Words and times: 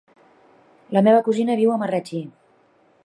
La 0.97 1.03
meva 1.07 1.21
cosina 1.27 1.59
viu 1.61 1.75
a 1.75 1.77
Marratxí. 1.83 2.23